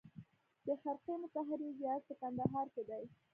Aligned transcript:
د 0.65 0.67
خرقې 0.81 1.13
مطهرې 1.21 1.67
زیارت 1.79 2.03
په 2.07 2.13
کندهار 2.21 2.67
کې 2.73 2.83
دی 2.89 3.03